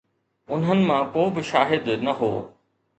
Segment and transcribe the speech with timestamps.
[0.53, 2.31] انهن مان ڪو به شاهد نه هو.